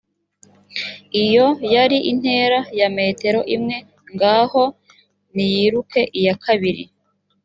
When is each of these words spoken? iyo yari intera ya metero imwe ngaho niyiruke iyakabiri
iyo 1.23 1.47
yari 1.73 1.97
intera 2.11 2.59
ya 2.79 2.87
metero 2.97 3.39
imwe 3.55 3.77
ngaho 4.13 4.63
niyiruke 5.33 6.01
iyakabiri 6.19 6.83